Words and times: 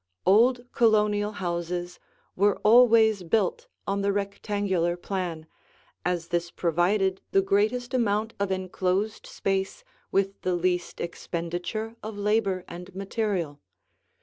Old 0.25 0.65
Colonial 0.71 1.33
houses 1.33 1.99
were 2.35 2.55
always 2.63 3.21
built 3.21 3.67
on 3.85 4.01
the 4.01 4.11
rectangular 4.11 4.97
plan, 4.97 5.45
as 6.03 6.29
this 6.29 6.49
provided 6.49 7.21
the 7.33 7.41
greatest 7.43 7.93
amount 7.93 8.33
of 8.39 8.51
enclosed 8.51 9.27
space 9.27 9.83
with 10.11 10.41
the 10.41 10.55
least 10.55 10.99
expenditure 10.99 11.97
of 12.01 12.17
labor 12.17 12.65
and 12.67 12.95
material. 12.95 13.59